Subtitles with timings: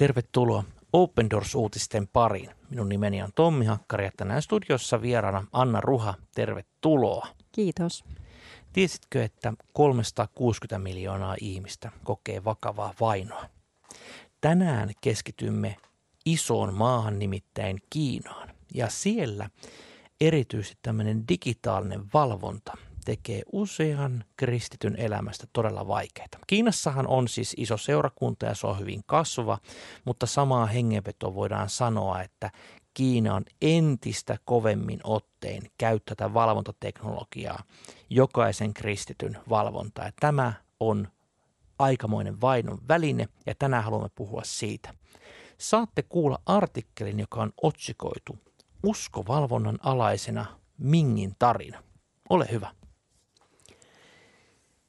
[0.00, 2.50] Tervetuloa Open Doors-uutisten pariin.
[2.70, 6.14] Minun nimeni on Tommi Hakkari ja tänään studiossa vieraana Anna Ruha.
[6.34, 7.26] Tervetuloa.
[7.52, 8.04] Kiitos.
[8.72, 13.44] Tiesitkö, että 360 miljoonaa ihmistä kokee vakavaa vainoa?
[14.40, 15.76] Tänään keskitymme
[16.26, 19.50] isoon maahan nimittäin Kiinaan ja siellä
[20.20, 22.76] erityisesti tämmöinen digitaalinen valvonta
[23.10, 26.28] tekee usean kristityn elämästä todella vaikeaa.
[26.46, 29.58] Kiinassahan on siis iso seurakunta ja se on hyvin kasvava,
[30.04, 32.50] mutta samaa hengenvetoa voidaan sanoa, että
[32.94, 37.62] Kiina on entistä kovemmin ottein käyttää tätä valvontateknologiaa
[38.10, 40.04] jokaisen kristityn valvontaa.
[40.04, 41.08] Ja tämä on
[41.78, 44.94] aikamoinen vainon väline ja tänään haluamme puhua siitä.
[45.58, 48.38] Saatte kuulla artikkelin, joka on otsikoitu
[48.86, 50.46] Uskovalvonnan alaisena
[50.78, 51.82] Mingin tarina.
[52.30, 52.79] Ole hyvä.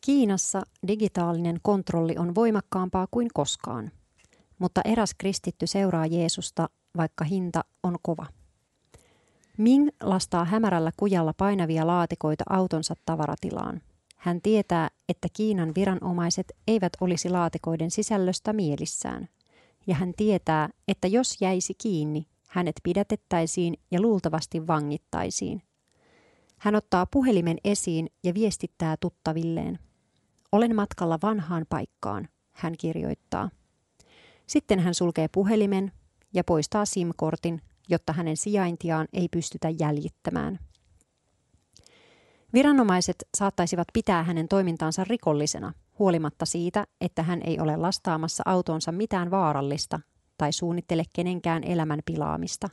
[0.05, 3.91] Kiinassa digitaalinen kontrolli on voimakkaampaa kuin koskaan,
[4.59, 8.25] mutta eräs kristitty seuraa Jeesusta, vaikka hinta on kova.
[9.57, 13.81] Ming lastaa hämärällä kujalla painavia laatikoita autonsa tavaratilaan.
[14.17, 19.29] Hän tietää, että Kiinan viranomaiset eivät olisi laatikoiden sisällöstä mielissään.
[19.87, 25.61] Ja hän tietää, että jos jäisi kiinni, hänet pidätettäisiin ja luultavasti vangittaisiin.
[26.57, 29.79] Hän ottaa puhelimen esiin ja viestittää tuttavilleen–
[30.51, 33.49] olen matkalla vanhaan paikkaan, hän kirjoittaa.
[34.47, 35.91] Sitten hän sulkee puhelimen
[36.33, 40.59] ja poistaa SIM-kortin, jotta hänen sijaintiaan ei pystytä jäljittämään.
[42.53, 49.31] Viranomaiset saattaisivat pitää hänen toimintaansa rikollisena, huolimatta siitä, että hän ei ole lastaamassa autonsa mitään
[49.31, 49.99] vaarallista
[50.37, 52.69] tai suunnittele kenenkään elämän pilaamista.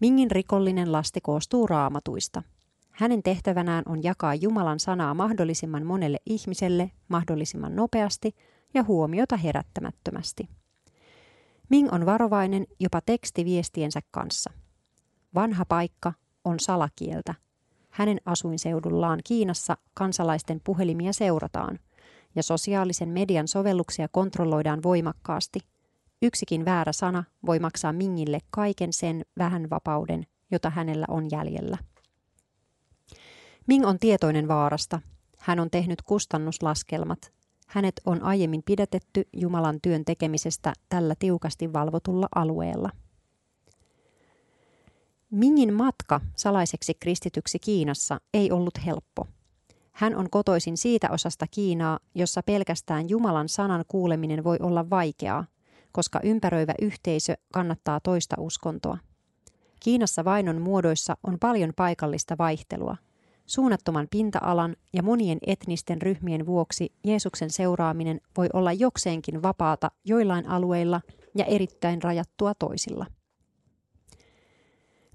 [0.00, 2.42] Mingin rikollinen lasti koostuu raamatuista–
[2.98, 8.34] hänen tehtävänään on jakaa Jumalan sanaa mahdollisimman monelle ihmiselle mahdollisimman nopeasti
[8.74, 10.48] ja huomiota herättämättömästi.
[11.70, 14.50] Ming on varovainen jopa tekstiviestiensä kanssa.
[15.34, 16.12] Vanha paikka
[16.44, 17.34] on salakieltä.
[17.90, 21.78] Hänen asuinseudullaan Kiinassa kansalaisten puhelimia seurataan
[22.36, 25.60] ja sosiaalisen median sovelluksia kontrolloidaan voimakkaasti.
[26.22, 31.78] Yksikin väärä sana voi maksaa Mingille kaiken sen vähän vapauden, jota hänellä on jäljellä.
[33.68, 35.00] Ming on tietoinen vaarasta.
[35.38, 37.32] Hän on tehnyt kustannuslaskelmat.
[37.66, 42.90] Hänet on aiemmin pidätetty Jumalan työn tekemisestä tällä tiukasti valvotulla alueella.
[45.30, 49.26] Mingin matka salaiseksi kristityksi Kiinassa ei ollut helppo.
[49.92, 55.44] Hän on kotoisin siitä osasta Kiinaa, jossa pelkästään Jumalan sanan kuuleminen voi olla vaikeaa,
[55.92, 58.98] koska ympäröivä yhteisö kannattaa toista uskontoa.
[59.80, 62.96] Kiinassa vainon muodoissa on paljon paikallista vaihtelua–
[63.48, 71.00] Suunnattoman pinta-alan ja monien etnisten ryhmien vuoksi Jeesuksen seuraaminen voi olla jokseenkin vapaata joillain alueilla
[71.34, 73.06] ja erittäin rajattua toisilla.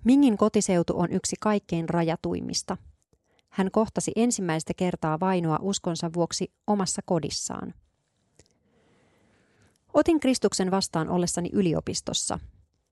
[0.04, 2.78] Mingin kotiseutu on yksi kaikkein rajatuimmista.
[3.50, 7.74] Hän kohtasi ensimmäistä kertaa vainoa uskonsa vuoksi omassa kodissaan.
[9.94, 12.40] Otin Kristuksen vastaan ollessani yliopistossa,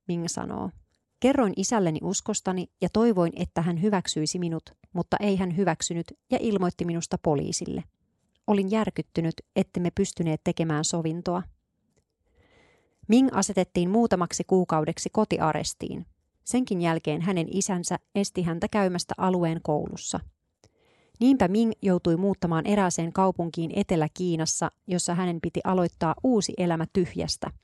[0.07, 0.69] Ming sanoo.
[1.21, 6.85] Kerroin isälleni uskostani ja toivoin, että hän hyväksyisi minut, mutta ei hän hyväksynyt ja ilmoitti
[6.85, 7.83] minusta poliisille.
[8.47, 11.43] Olin järkyttynyt, ettemme pystyneet tekemään sovintoa.
[13.07, 16.05] Ming asetettiin muutamaksi kuukaudeksi kotiarestiin.
[16.43, 20.19] Senkin jälkeen hänen isänsä esti häntä käymästä alueen koulussa.
[21.19, 27.51] Niinpä Ming joutui muuttamaan erääseen kaupunkiin Etelä-Kiinassa, jossa hänen piti aloittaa uusi elämä tyhjästä–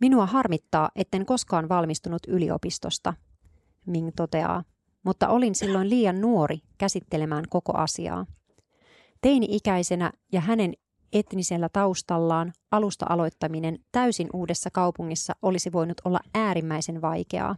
[0.00, 3.14] Minua harmittaa, etten koskaan valmistunut yliopistosta,
[3.86, 4.64] Ming toteaa,
[5.02, 8.26] mutta olin silloin liian nuori käsittelemään koko asiaa.
[9.20, 10.74] Teini-ikäisenä ja hänen
[11.12, 17.56] etnisellä taustallaan alusta aloittaminen täysin uudessa kaupungissa olisi voinut olla äärimmäisen vaikeaa.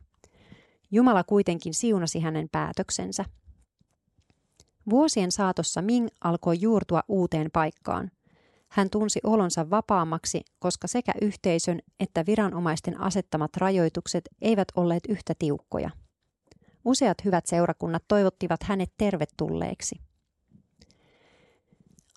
[0.91, 3.25] Jumala kuitenkin siunasi hänen päätöksensä.
[4.91, 8.11] Vuosien saatossa Ming alkoi juurtua uuteen paikkaan.
[8.71, 15.91] Hän tunsi olonsa vapaammaksi, koska sekä yhteisön että viranomaisten asettamat rajoitukset eivät olleet yhtä tiukkoja.
[16.85, 20.01] Useat hyvät seurakunnat toivottivat hänet tervetulleeksi.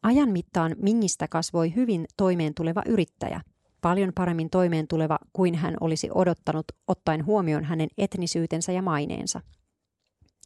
[0.03, 3.41] Ajan mittaan Mingistä kasvoi hyvin toimeentuleva yrittäjä,
[3.81, 9.41] paljon paremmin toimeentuleva kuin hän olisi odottanut ottaen huomioon hänen etnisyytensä ja maineensa.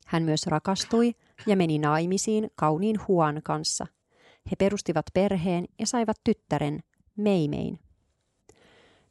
[0.06, 1.13] Hän myös rakastui
[1.48, 3.88] ja meni naimisiin kauniin Huan kanssa–
[4.51, 6.79] he perustivat perheen ja saivat tyttären,
[7.17, 7.79] Meimein.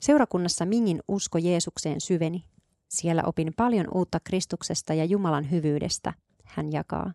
[0.00, 2.44] Seurakunnassa Mingin usko Jeesukseen syveni.
[2.88, 6.12] Siellä opin paljon uutta Kristuksesta ja Jumalan hyvyydestä,
[6.44, 7.12] hän jakaa.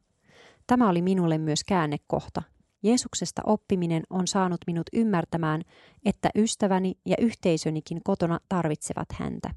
[0.68, 2.42] Tämä oli minulle myös käännekohta.
[2.84, 5.62] Jeesuksesta oppiminen on saanut minut ymmärtämään,
[6.06, 9.50] että ystäväni ja yhteisönikin kotona tarvitsevat häntä.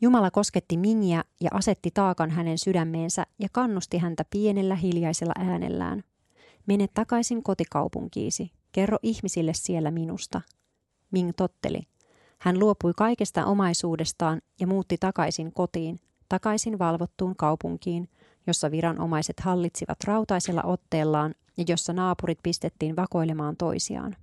[0.00, 6.04] Jumala kosketti Mingiä ja asetti taakan hänen sydämeensä ja kannusti häntä pienellä hiljaisella äänellään.
[6.66, 10.40] Mene takaisin kotikaupunkiisi, kerro ihmisille siellä minusta.
[11.10, 11.82] Ming totteli.
[12.38, 18.08] Hän luopui kaikesta omaisuudestaan ja muutti takaisin kotiin, takaisin valvottuun kaupunkiin,
[18.46, 24.16] jossa viranomaiset hallitsivat rautaisella otteellaan ja jossa naapurit pistettiin vakoilemaan toisiaan.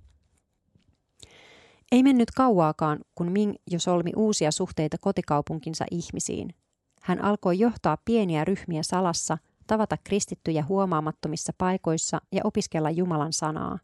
[1.92, 6.54] Ei mennyt kauaakaan, kun Ming jo solmi uusia suhteita kotikaupunkinsa ihmisiin.
[7.02, 9.38] Hän alkoi johtaa pieniä ryhmiä salassa,
[9.68, 13.78] tavata kristittyjä huomaamattomissa paikoissa ja opiskella Jumalan sanaa.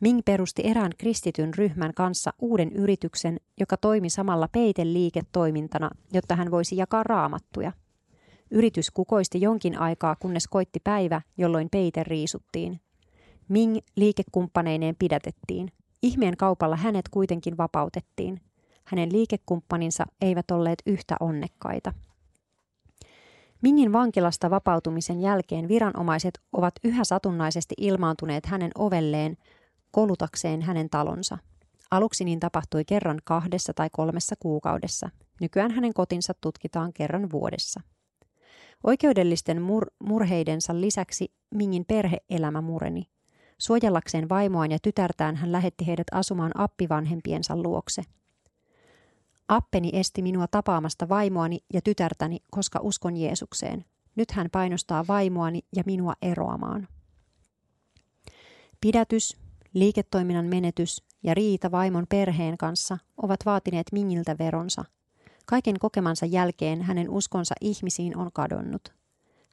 [0.00, 6.76] Ming perusti erään kristityn ryhmän kanssa uuden yrityksen, joka toimi samalla peiteliiketoimintana, jotta hän voisi
[6.76, 7.72] jakaa raamattuja.
[8.50, 12.80] Yritys kukoisti jonkin aikaa, kunnes koitti päivä, jolloin peite riisuttiin.
[13.48, 15.72] Ming liikekumppaneineen pidätettiin.
[16.02, 18.40] Ihmeen kaupalla hänet kuitenkin vapautettiin.
[18.84, 21.92] Hänen liikekumppaninsa eivät olleet yhtä onnekkaita.
[23.62, 29.36] Mingin vankilasta vapautumisen jälkeen viranomaiset ovat yhä satunnaisesti ilmaantuneet hänen ovelleen
[29.90, 31.38] kolutakseen hänen talonsa.
[31.90, 35.10] Aluksi niin tapahtui kerran kahdessa tai kolmessa kuukaudessa.
[35.40, 37.80] Nykyään hänen kotinsa tutkitaan kerran vuodessa.
[38.84, 43.02] Oikeudellisten mur- murheidensa lisäksi Mingin perheelämä mureni.
[43.58, 48.02] Suojellakseen vaimoaan ja tytärtään hän lähetti heidät asumaan appivanhempiensa luokse.
[49.48, 53.84] Appeni esti minua tapaamasta vaimoani ja tytärtäni, koska uskon Jeesukseen.
[54.16, 56.88] Nyt hän painostaa vaimoani ja minua eroamaan.
[58.80, 59.36] Pidätys,
[59.74, 64.84] liiketoiminnan menetys ja riita vaimon perheen kanssa ovat vaatineet Mingiltä veronsa.
[65.46, 68.94] Kaiken kokemansa jälkeen hänen uskonsa ihmisiin on kadonnut.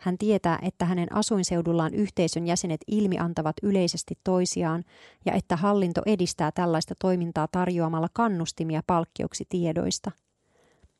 [0.04, 4.84] Hän tietää, että hänen asuinseudullaan yhteisön jäsenet ilmiantavat yleisesti toisiaan
[5.26, 10.12] ja että hallinto edistää tällaista toimintaa tarjoamalla kannustimia palkkioksi tiedoista.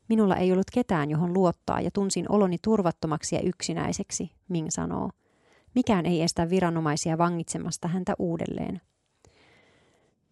[0.10, 5.10] Minulla ei ollut ketään, johon luottaa ja tunsin oloni turvattomaksi ja yksinäiseksi, Ming sanoo.
[5.76, 8.82] Mikään ei estä viranomaisia vangitsemasta häntä uudelleen.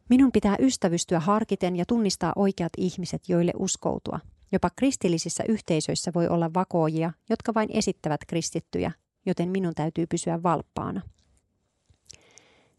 [0.10, 4.20] Minun pitää ystävystyä harkiten ja tunnistaa oikeat ihmiset, joille uskoutua–
[4.52, 8.92] Jopa kristillisissä yhteisöissä voi olla vakoojia, jotka vain esittävät kristittyjä,
[9.26, 11.02] joten minun täytyy pysyä valppaana.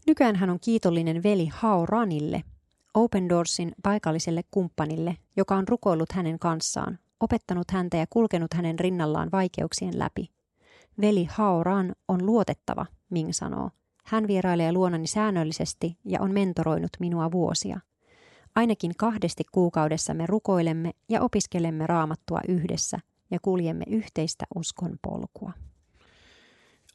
[0.06, 2.42] Nykyään hän on kiitollinen veli Hao Ranille,
[2.94, 9.28] Open Doorsin paikalliselle kumppanille, joka on rukoillut hänen kanssaan, opettanut häntä ja kulkenut hänen rinnallaan
[9.32, 10.30] vaikeuksien läpi.
[11.00, 13.70] Veli Hao Ran on luotettava, Ming sanoo.
[14.04, 17.80] Hän vierailee luonani säännöllisesti ja on mentoroinut minua vuosia–
[18.54, 22.99] Ainakin kahdesti kuukaudessa me rukoilemme ja opiskelemme raamattua yhdessä
[23.31, 25.52] ja kuljemme yhteistä uskon polkua.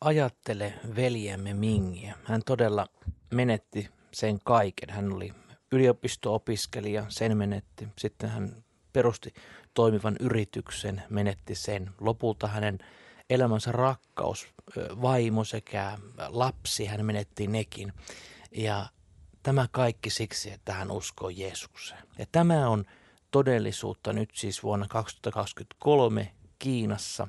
[0.01, 2.15] Ajattele veljemme Mingiä.
[2.24, 2.88] Hän todella
[3.33, 4.89] menetti sen kaiken.
[4.89, 5.33] Hän oli
[5.71, 7.88] yliopisto-opiskelija, sen menetti.
[7.98, 8.63] Sitten hän
[8.94, 9.33] perusti
[9.74, 11.92] toimivan yrityksen, menetti sen.
[12.01, 12.77] Lopulta hänen
[13.30, 14.48] elämänsä rakkaus,
[15.01, 17.94] vaimo sekä lapsi, hän menetti nekin.
[18.51, 18.86] Ja
[19.48, 22.04] Tämä kaikki siksi, että hän uskoo Jeesukseen.
[22.18, 22.86] Ja tämä on
[23.32, 27.27] todellisuutta nyt siis vuonna 2023 Kiinassa.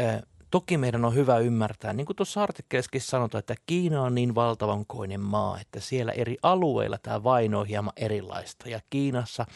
[0.00, 4.34] Ö, toki meidän on hyvä ymmärtää, niin kuin tuossa artikkelissakin sanotaan, että Kiina on niin
[4.34, 8.68] valtavan koinen maa, että siellä eri alueilla tämä vaino on hieman erilaista.
[8.68, 9.46] Ja Kiinassa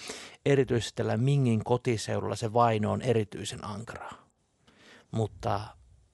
[0.47, 4.27] erityisesti tällä Mingin kotiseudulla se vaino on erityisen ankaraa.
[5.11, 5.61] Mutta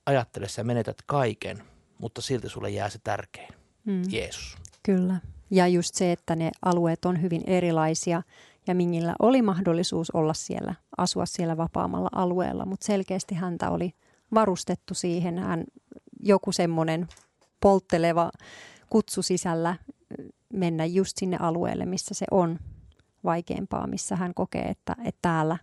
[0.07, 1.63] ajattele, sä menetät kaiken,
[1.99, 4.03] mutta silti sulle jää se tärkein, mm.
[4.11, 4.57] Jeesus.
[4.83, 5.21] Kyllä.
[5.51, 8.23] Ja just se, että ne alueet on hyvin erilaisia
[8.67, 13.95] ja Mingillä oli mahdollisuus olla siellä, asua siellä vapaamalla alueella, mutta selkeästi häntä oli
[14.35, 15.39] varustettu siihen.
[15.39, 15.65] Hän
[16.21, 17.09] joku semmoinen
[17.61, 18.31] poltteleva
[18.91, 19.77] kutsu sisällä
[20.53, 22.59] mennä just sinne alueelle, missä se on
[23.25, 25.57] vaikeampaa, missä hän kokee, että, että täällä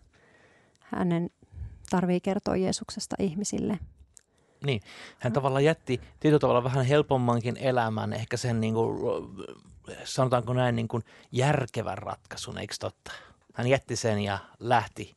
[0.80, 1.30] hänen
[1.90, 3.80] tarvii kertoa Jeesuksesta ihmisille–
[4.65, 4.82] niin,
[5.20, 8.98] hän tavallaan jätti tietyllä tavalla vähän helpommankin elämän, ehkä sen niin kuin,
[10.03, 13.12] sanotaanko näin niin kuin järkevän ratkaisun, eikö totta?
[13.53, 15.15] Hän jätti sen ja lähti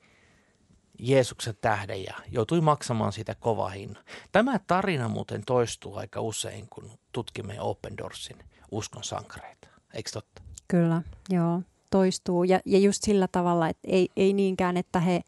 [0.99, 4.05] Jeesuksen tähden ja joutui maksamaan siitä kova hinnan.
[4.33, 8.37] Tämä tarina muuten toistuu aika usein, kun tutkimme Open Doorsin
[8.71, 10.43] uskon sankareita, eikö totta?
[10.69, 12.45] Kyllä, joo, toistuu.
[12.45, 15.21] Ja, ja just sillä tavalla, että ei, ei niinkään, että he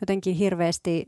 [0.00, 1.06] jotenkin hirveästi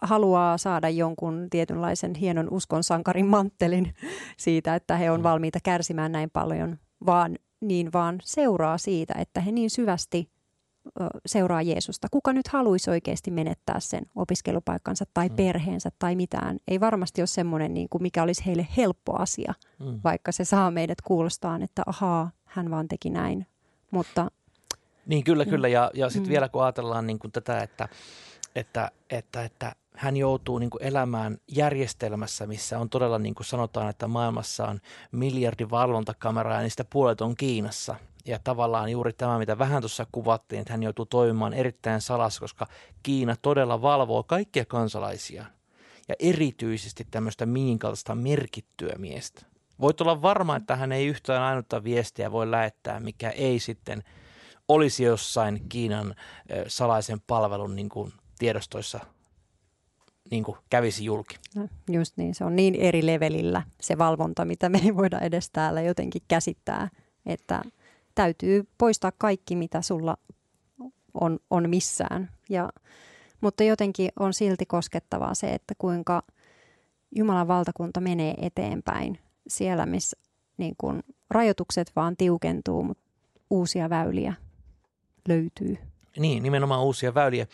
[0.00, 3.94] haluaa saada jonkun tietynlaisen hienon uskon sankarin manttelin
[4.36, 5.24] siitä, että he on mm.
[5.24, 10.34] valmiita kärsimään näin paljon, vaan niin vaan seuraa siitä, että he niin syvästi
[11.26, 12.08] seuraa Jeesusta.
[12.10, 15.36] Kuka nyt haluaisi oikeasti menettää sen opiskelupaikkansa tai mm.
[15.36, 16.58] perheensä tai mitään?
[16.68, 20.00] Ei varmasti ole semmoinen, niin kuin mikä olisi heille helppo asia, mm.
[20.04, 23.46] vaikka se saa meidät kuulostaan, että ahaa, hän vaan teki näin.
[23.90, 24.30] Mutta,
[25.06, 25.50] niin kyllä, mm.
[25.50, 25.68] kyllä.
[25.68, 26.32] Ja, ja sitten mm.
[26.32, 27.88] vielä kun ajatellaan niin kuin tätä, että,
[28.54, 34.08] että, että, että hän joutuu niin elämään järjestelmässä, missä on todella niin kuin sanotaan, että
[34.08, 34.80] maailmassa on
[35.12, 37.94] miljardi valvontakameraa ja niistä puolet on Kiinassa.
[38.26, 42.66] Ja tavallaan juuri tämä, mitä vähän tuossa kuvattiin, että hän joutuu toimimaan erittäin salas, koska
[43.02, 45.44] Kiina todella valvoo kaikkia kansalaisia
[46.08, 49.46] ja erityisesti tämmöistä Mingin kaltaista merkittyä miestä.
[49.80, 54.02] Voit olla varma, että hän ei yhtään ainutta viestiä voi lähettää, mikä ei sitten
[54.68, 56.14] olisi jossain Kiinan
[56.68, 59.00] salaisen palvelun niin kuin tiedostoissa
[60.30, 61.36] niin kuin kävisi julki.
[61.54, 65.50] No, just niin, se on niin eri levelillä se valvonta, mitä me ei voida edes
[65.50, 66.88] täällä jotenkin käsittää,
[67.26, 67.62] että
[68.14, 70.16] täytyy poistaa kaikki, mitä sulla
[71.14, 72.30] on, on missään.
[72.48, 72.70] Ja,
[73.40, 76.22] mutta jotenkin on silti koskettavaa se, että kuinka
[77.16, 80.16] Jumalan valtakunta menee eteenpäin siellä, missä
[80.56, 83.04] niin kun rajoitukset vaan tiukentuu, mutta
[83.50, 84.34] uusia väyliä
[85.28, 85.78] löytyy.
[86.18, 87.46] Niin, nimenomaan uusia väyliä.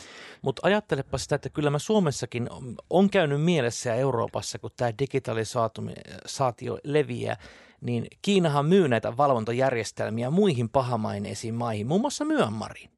[0.42, 2.48] Mutta ajattelepa sitä, että kyllä mä Suomessakin
[2.90, 7.36] on käynyt mielessä ja Euroopassa, kun tämä digitalisaatio leviää,
[7.80, 12.90] niin Kiinahan myy näitä valvontajärjestelmiä muihin pahamaineisiin maihin, muun muassa Myanmariin.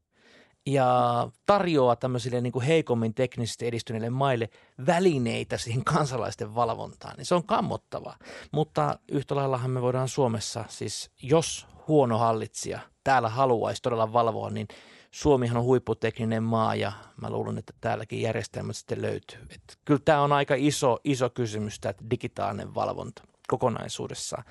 [0.66, 4.48] Ja tarjoaa tämmöisille niin kuin heikommin teknisesti edistyneille maille
[4.86, 7.14] välineitä siihen kansalaisten valvontaan.
[7.16, 8.16] Niin se on kammottavaa.
[8.52, 14.68] Mutta yhtä laillahan me voidaan Suomessa, siis jos huono hallitsija täällä haluaisi todella valvoa, niin–
[15.12, 19.38] Suomihan on huipputekninen maa ja mä luulen, että täälläkin järjestelmät sitten löytyy.
[19.50, 24.44] Et kyllä tämä on aika iso, iso kysymys, tämä digitaalinen valvonta kokonaisuudessaan.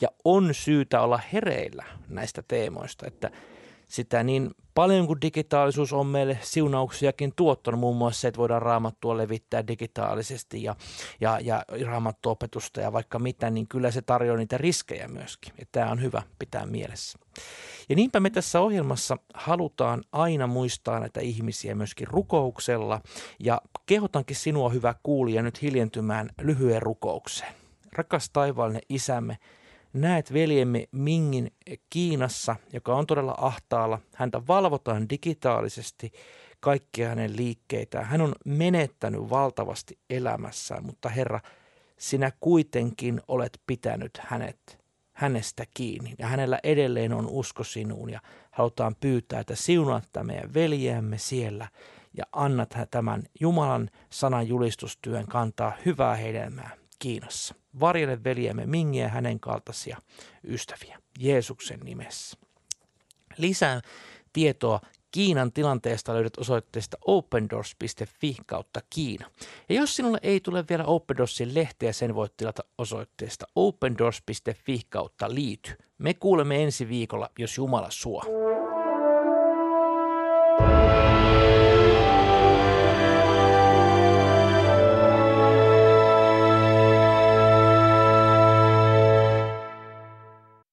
[0.00, 3.30] Ja on syytä olla hereillä näistä teemoista, että
[3.88, 9.16] sitä niin paljon kuin digitaalisuus on meille siunauksiakin tuottanut, muun muassa se, että voidaan raamattua
[9.16, 10.76] levittää digitaalisesti ja,
[11.20, 15.52] ja, ja raamattuopetusta ja vaikka mitä, niin kyllä se tarjoaa niitä riskejä myöskin.
[15.58, 17.18] Ja tämä on hyvä pitää mielessä.
[17.88, 23.00] Ja niinpä me tässä ohjelmassa halutaan aina muistaa näitä ihmisiä myöskin rukouksella
[23.38, 27.54] ja kehotankin sinua hyvä kuulija nyt hiljentymään lyhyen rukoukseen.
[27.92, 29.38] Rakas taivaallinen isämme,
[29.92, 31.52] näet veljemme Mingin
[31.90, 33.98] Kiinassa, joka on todella ahtaalla.
[34.14, 36.12] Häntä valvotaan digitaalisesti
[36.60, 38.04] kaikkia hänen liikkeitään.
[38.04, 41.40] Hän on menettänyt valtavasti elämässään, mutta Herra,
[41.96, 44.78] sinä kuitenkin olet pitänyt hänet
[45.12, 46.14] hänestä kiinni.
[46.18, 51.68] Ja hänellä edelleen on usko sinuun ja halutaan pyytää, että siunaat meidän veljäämme siellä
[52.16, 57.54] ja annat tämän Jumalan sanan julistustyön kantaa hyvää hedelmää Kiinassa.
[57.80, 59.98] Varjele veljemme mingiä hänen kaltaisia
[60.44, 62.38] ystäviä Jeesuksen nimessä.
[63.38, 63.80] Lisää
[64.32, 69.30] tietoa Kiinan tilanteesta löydät osoitteesta opendoors.fi kautta Kiina.
[69.68, 75.34] Ja jos sinulle ei tule vielä Open Doorsin lehteä, sen voit tilata osoitteesta opendoors.fi kautta
[75.34, 75.70] liity.
[75.98, 78.47] Me kuulemme ensi viikolla, jos Jumala suo.